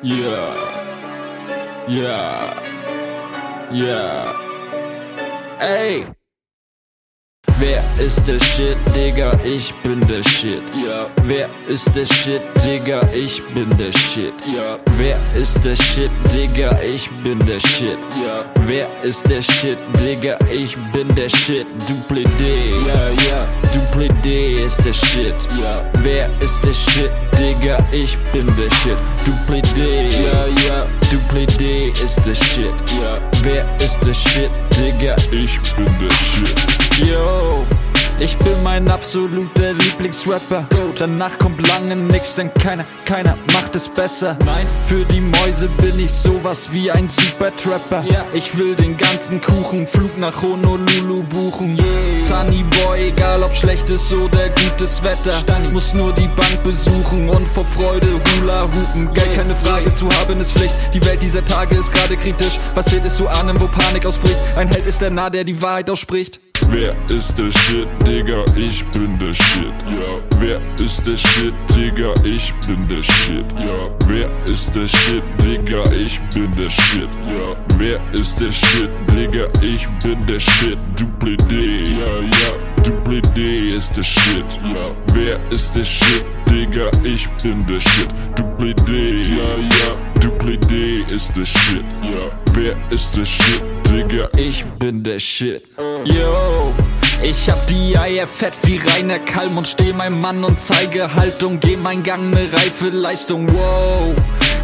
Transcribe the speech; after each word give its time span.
Yeah. 0.00 1.88
Yeah. 1.88 2.54
Yeah. 3.72 4.32
Ey. 5.60 6.06
Wer 7.58 7.82
ist 7.98 8.28
der 8.28 8.38
Shit, 8.38 8.76
Digga? 8.94 9.32
Ich 9.42 9.74
bin 9.82 10.00
der 10.02 10.22
Shit. 10.22 10.62
Ja. 10.86 11.10
Wer 11.24 11.48
ist 11.68 11.96
der 11.96 12.04
Shit, 12.04 12.48
Digga? 12.64 13.00
Ich 13.12 13.44
bin 13.46 13.68
der 13.76 13.90
Shit. 13.90 14.32
Ja. 14.54 14.78
Wer 14.96 15.18
ist 15.34 15.64
der 15.64 15.74
Shit, 15.74 16.12
Digga? 16.32 16.70
Ich 16.80 17.10
bin 17.24 17.40
der 17.40 17.58
Shit. 17.58 17.98
Ja. 18.24 18.57
Wer 18.68 18.86
ist 19.02 19.30
der 19.30 19.40
Shit, 19.40 19.86
Digga? 19.98 20.36
Ich 20.52 20.76
bin 20.92 21.08
der 21.14 21.30
Shit. 21.30 21.68
Duple 21.88 22.22
D. 22.22 22.68
Ja, 22.86 23.08
ja. 23.08 23.48
Duple 23.72 24.08
D 24.22 24.60
ist 24.60 24.84
der 24.84 24.92
Shit. 24.92 25.34
Ja. 25.58 25.82
Wer 26.02 26.28
ist 26.42 26.62
der 26.62 26.74
Shit, 26.74 27.10
Digga? 27.38 27.78
Ich 27.92 28.18
bin 28.30 28.46
der 28.58 28.68
Shit. 28.68 28.98
Duple 29.24 29.62
D. 29.74 30.08
Ja, 30.22 30.46
ja. 30.68 30.84
Duple 31.10 31.46
D 31.46 31.88
ist 32.04 32.26
der 32.26 32.34
Shit. 32.34 32.76
Ja. 33.00 33.18
Wer 33.42 33.64
ist 33.80 34.06
der 34.06 34.12
Shit, 34.12 34.50
Digga? 34.76 35.16
Ich 35.30 35.58
bin 35.72 35.86
der 35.98 36.10
Shit. 36.10 37.08
Yo. 37.08 37.64
Ich 38.20 38.36
bin 38.38 38.60
mein 38.64 38.90
absoluter 38.90 39.74
Lieblingsrapper. 39.74 40.66
Danach 40.98 41.38
kommt 41.38 41.64
lange 41.68 41.96
nix, 41.96 42.34
denn 42.34 42.52
keiner, 42.54 42.84
keiner 43.06 43.36
macht 43.52 43.76
es 43.76 43.88
besser. 43.88 44.36
Nein, 44.44 44.66
für 44.86 45.04
die 45.04 45.20
Mäuse 45.20 45.68
bin 45.80 45.96
ich 46.00 46.10
sowas 46.10 46.68
wie 46.72 46.90
ein 46.90 47.08
super 47.08 47.46
Trapper. 47.46 48.04
Ich 48.34 48.58
will 48.58 48.74
den 48.74 48.96
ganzen 48.96 49.40
Kuchen, 49.40 49.86
Flug 49.86 50.18
nach 50.18 50.42
Honolulu 50.42 51.22
buchen. 51.28 51.78
Sunny 52.26 52.64
Boy, 52.64 53.08
egal 53.10 53.40
ob 53.44 53.54
schlechtes 53.54 54.12
oder 54.12 54.48
gutes 54.48 55.00
Wetter. 55.04 55.40
Muss 55.72 55.94
nur 55.94 56.12
die 56.12 56.26
Bank 56.26 56.64
besuchen 56.64 57.28
und 57.28 57.46
vor 57.46 57.66
Freude 57.66 58.08
Hula 58.08 58.62
hupen. 58.62 59.14
Geld 59.14 59.38
keine 59.38 59.54
Frage 59.54 59.94
zu 59.94 60.08
haben 60.08 60.38
ist 60.38 60.52
Pflicht. 60.52 60.92
Die 60.92 61.04
Welt 61.06 61.22
dieser 61.22 61.44
Tage 61.44 61.76
ist 61.76 61.92
gerade 61.92 62.16
kritisch. 62.16 62.58
Was 62.74 62.90
hättest 62.90 63.18
zu 63.18 63.28
ahnen, 63.28 63.58
wo 63.60 63.68
Panik 63.68 64.04
ausbricht? 64.04 64.36
Ein 64.56 64.68
Held 64.68 64.86
ist 64.86 65.00
der 65.00 65.10
Nah, 65.10 65.30
der 65.30 65.44
die 65.44 65.62
Wahrheit 65.62 65.88
ausspricht. 65.88 66.40
Wer 66.70 66.94
ist 67.16 67.38
der 67.38 67.50
Shit, 67.50 67.88
Digga? 68.06 68.44
Ich 68.54 68.84
bin 68.88 69.18
der 69.18 69.32
Shit. 69.32 69.72
Ja. 69.86 70.20
Wer 70.38 70.60
ist 70.84 71.06
der 71.06 71.16
Shit, 71.16 71.54
Digga? 71.74 72.12
Ich 72.24 72.52
bin 72.66 72.86
der 72.88 73.02
Shit. 73.02 73.44
Ja. 73.56 73.88
Wer 74.06 74.28
ist 74.52 74.76
der 74.76 74.86
Shit, 74.86 75.22
Digga? 75.42 75.82
Ich 75.92 76.20
bin 76.34 76.50
der 76.56 76.68
Shit. 76.68 77.08
Ja. 77.26 77.56
Wer 77.78 77.98
ist 78.12 78.40
der 78.40 78.52
Shit, 78.52 78.90
Digga? 79.14 79.46
Ich 79.62 79.88
bin 80.02 80.26
der 80.26 80.40
Shit. 80.40 80.78
Duple 80.96 81.36
D. 81.48 81.84
Ja, 81.84 82.20
ja. 82.20 82.82
Duple 82.82 83.22
D 83.34 83.68
ist 83.68 83.96
der 83.96 84.02
Shit. 84.02 84.58
Ja. 84.62 84.90
Wer 85.14 85.40
ist 85.50 85.74
der 85.74 85.84
Shit, 85.84 86.24
Digga? 86.50 86.90
Ich 87.02 87.28
bin 87.42 87.64
der 87.66 87.80
Shit. 87.80 88.08
Duple 88.36 88.74
D. 88.74 89.22
Ja, 89.22 89.36
ja. 89.36 89.77
D 90.56 91.04
ist 91.14 91.36
der 91.36 91.44
Shit. 91.44 91.84
Ja. 92.02 92.30
Wer 92.54 92.74
ist 92.90 93.16
der 93.16 93.24
Shit, 93.24 93.62
Digga? 93.90 94.28
Ich 94.38 94.64
bin 94.78 95.02
der 95.02 95.18
Shit. 95.18 95.62
Yo. 96.04 96.72
Ich 97.22 97.50
hab 97.50 97.66
die 97.66 97.98
Eier 97.98 98.26
fett 98.26 98.54
wie 98.62 98.78
Rainer 98.78 99.18
Kalm 99.18 99.58
und 99.58 99.66
steh 99.66 99.92
mein 99.92 100.20
Mann 100.20 100.44
und 100.44 100.60
zeige 100.60 101.12
Haltung, 101.14 101.58
geh 101.58 101.76
mein 101.76 102.02
Gang 102.02 102.30
ne 102.30 102.48
reife 102.52 102.86
Leistung, 102.96 103.46
wow. 103.50 104.14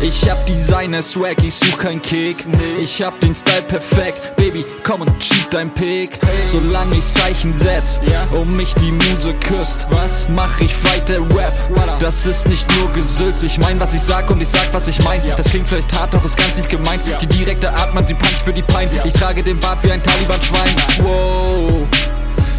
Ich 0.01 0.29
hab 0.29 0.45
Designer 0.45 1.03
Swag, 1.03 1.43
ich 1.43 1.55
such 1.55 1.77
kein 1.79 2.03
Kick. 2.03 2.45
Ich 2.81 3.03
hab 3.03 3.19
den 3.21 3.35
Style 3.35 3.63
perfekt, 3.63 4.37
Baby, 4.37 4.65
komm 4.83 5.03
und 5.03 5.19
cheat 5.19 5.53
dein 5.53 5.73
Pick. 5.73 6.19
Solange 6.45 6.97
ich 6.99 7.13
Zeichen 7.15 7.57
setz 7.57 8.01
und 8.35 8.51
mich 8.51 8.75
die 8.75 8.93
Muse 8.93 9.35
küsst, 9.35 9.87
was 9.91 10.27
mach 10.29 10.61
ich 10.61 10.75
weiter 10.85 11.21
Rap? 11.37 11.99
Das 11.99 12.27
ist 12.27 12.49
nicht 12.49 12.69
nur 12.77 12.93
Gesülz, 12.93 13.43
ich 13.43 13.59
mein, 13.59 13.79
was 13.81 13.95
ich 13.95 14.03
sag 14.03 14.31
und 14.31 14.41
ich 14.41 14.49
sag, 14.49 14.73
was 14.75 14.89
ich 14.89 15.03
mein. 15.05 15.21
Das 15.37 15.51
klingt 15.51 15.69
vielleicht 15.69 15.99
hart, 15.99 16.13
doch 16.13 16.25
ist 16.25 16.37
ganz 16.37 16.57
nicht 16.57 16.71
gemeint. 16.71 17.01
Die 17.21 17.27
direkte 17.27 17.71
Art, 17.71 17.95
man 17.95 18.07
sie 18.07 18.15
punch 18.15 18.43
für 18.45 18.53
die 18.53 18.63
Pein. 18.63 18.89
Ich 19.05 19.13
trage 19.13 19.43
den 19.43 19.59
Bart 19.59 19.79
wie 19.83 19.93
ein 19.93 20.03
Taliban-Schwein. 20.03 20.75
Wow. 20.99 21.87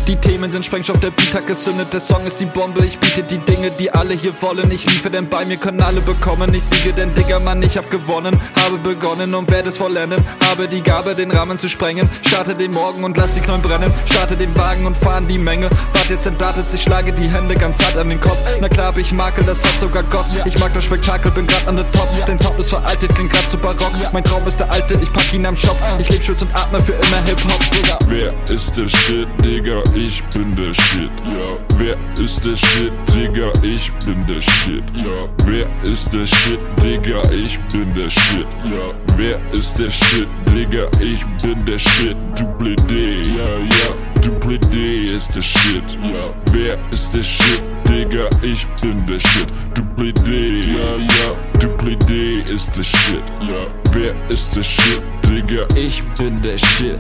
Die 0.08 0.16
Themen 0.16 0.48
sind 0.48 0.64
Sprengstoff, 0.64 1.00
der 1.00 1.10
Beat 1.10 1.34
hat 1.34 1.48
gezündet, 1.48 1.92
der 1.92 2.00
Song 2.00 2.28
ist 2.28 2.40
die 2.40 2.46
Bombe. 2.46 2.86
Ich 2.86 3.00
biete 3.00 3.24
die 3.24 3.40
Dinge, 3.40 3.72
die 3.72 3.92
alle 3.92 4.14
hier 4.14 4.34
wollen. 4.40 4.70
Ich 4.70 4.86
liefere, 4.86 5.10
denn 5.10 5.28
bei 5.28 5.46
mir 5.46 5.58
können 5.58 5.82
alle 5.82 6.00
bekommen. 6.00 6.54
Ich 6.54 6.64
siege, 6.64 6.94
denn 6.94 7.12
Digga, 7.16 7.40
Mann, 7.40 7.64
ich 7.64 7.76
hab 7.76 7.90
gewonnen. 7.90 8.40
Habe 8.64 8.78
begonnen 8.78 9.34
und 9.34 9.50
werde 9.50 9.70
es 9.70 9.78
vollenden. 9.78 10.24
Habe 10.48 10.68
die 10.68 10.82
Gabe, 10.82 11.16
den 11.16 11.32
Rahmen 11.32 11.58
zu 11.58 11.68
sprengen. 11.68 12.08
Starte 12.22 12.54
den 12.54 12.70
Morgen 12.72 13.04
und 13.04 13.18
lass 13.18 13.34
die 13.34 13.40
Knollen 13.40 13.64
brennen. 13.64 13.92
Starte 14.06 14.38
den 14.38 14.56
Wagen 14.56 14.86
und 14.86 14.96
fahren 14.96 15.24
die 15.24 15.40
Menge. 15.40 15.72
Wart 15.94 16.10
jetzt 16.10 16.28
entdartet, 16.28 16.68
ich 16.72 16.84
schlage 16.84 17.12
die 17.12 17.28
Hände 17.28 17.56
ganz 17.56 17.84
hart 17.84 17.98
an 17.98 18.08
den 18.08 18.22
Kopf. 18.22 18.38
Na 18.62 18.70
klar, 18.70 18.88
hab 18.88 18.98
ich 19.00 19.12
Makel, 19.12 19.44
das 19.44 19.64
hat 19.66 19.80
sogar 19.80 20.04
Gott. 20.04 20.26
Ich 20.46 20.60
mag 20.60 20.72
das 20.76 20.84
Spektakel, 20.84 21.32
bin 21.32 21.48
grad 21.48 21.68
an 21.68 21.78
der 21.78 21.92
Top. 21.94 22.08
Dein 22.28 22.40
Sound 22.40 22.60
ist 22.60 22.70
veraltet, 22.70 23.16
klingt 23.16 23.34
grad 23.34 23.50
zu 23.50 23.58
barock. 23.58 23.92
Mein 24.14 24.24
Traum 24.24 24.46
ist 24.46 24.60
der 24.60 24.72
alte, 24.72 24.94
ich 25.02 25.12
pack 25.12 25.34
ihn 25.34 25.48
am 25.48 25.58
Shop. 25.58 25.78
Ich 25.98 26.12
leb 26.12 26.24
schütz 26.24 26.44
und 26.44 26.56
atme 26.56 26.80
für 26.80 26.94
immer 26.94 27.24
Hip-Hop, 27.26 27.72
Digga. 27.72 27.98
Wer 28.08 28.34
ist 28.54 28.78
der 28.78 28.88
Shit, 28.88 29.28
Digga? 29.44 29.82
Ich 29.96 30.22
bin 30.26 30.54
der 30.58 30.74
Shit. 30.74 31.10
Ja. 31.24 31.58
Wer 31.78 31.96
ist 32.22 32.44
der 32.44 32.56
Shit, 32.56 32.92
Digga? 33.14 33.50
Ich 33.64 33.90
bin 34.06 34.20
der 34.28 34.42
Shit. 34.42 34.84
Ja. 34.94 35.30
Wer 35.46 35.66
ist 35.84 36.14
der 36.14 36.26
Shit, 36.26 36.60
Digga? 36.84 37.22
Ich 37.32 37.58
bin 37.72 37.90
der 37.96 38.10
Shit. 38.10 38.46
Ja. 38.66 38.94
Wer 39.16 39.40
ist 39.54 39.80
der 39.80 39.90
Shit, 39.90 40.28
Digga? 40.52 40.88
Ich 41.00 41.26
bin 41.42 41.64
der 41.66 41.80
Shit. 41.80 42.18
Duple 42.38 42.76
D. 42.90 43.22
Ja, 43.38 43.58
ja. 43.58 44.22
Duple 44.22 44.60
D 44.60 45.06
ist 45.06 45.34
der 45.34 45.42
Shit. 45.42 45.98
Ja. 46.04 46.34
Wer 46.52 46.78
ist 46.92 47.14
der 47.14 47.24
Shit, 47.24 47.64
Digga? 47.88 48.28
Ich 48.42 48.68
bin 48.82 49.06
der 49.08 49.20
Shit. 49.20 49.48
Duple 49.76 50.12
D. 50.12 50.60
Ja, 50.60 50.98
ja. 50.98 51.60
Duple 51.60 51.96
D 51.96 52.42
ist 52.54 52.76
der 52.78 52.84
Shit. 52.84 53.24
Ja. 53.40 53.66
Wer 53.94 54.14
ist 54.28 54.54
der 54.58 54.64
Shit, 54.64 55.02
Digga? 55.24 55.66
Ich 55.78 56.04
bin 56.18 56.42
der 56.42 56.58
Shit. 56.58 57.00